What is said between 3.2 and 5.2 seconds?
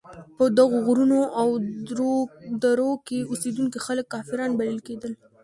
اوسېدونکي خلک کافران بلل کېدل.